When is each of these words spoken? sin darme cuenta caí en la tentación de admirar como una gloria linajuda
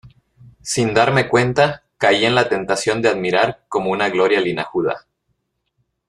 sin 0.63 0.95
darme 0.95 1.27
cuenta 1.29 1.83
caí 1.99 2.25
en 2.25 2.33
la 2.33 2.49
tentación 2.49 3.03
de 3.03 3.09
admirar 3.09 3.65
como 3.69 3.91
una 3.91 4.09
gloria 4.09 4.39
linajuda 4.41 5.05